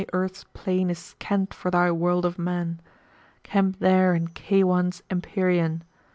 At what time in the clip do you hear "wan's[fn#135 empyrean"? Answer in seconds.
4.63-5.83